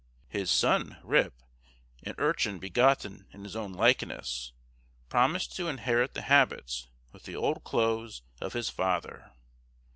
[0.29, 1.35] His son Rip,
[2.01, 4.51] an urchin begotten in his own likeness,
[5.09, 9.31] promised to inherit the habits, with the old clothes, of his father.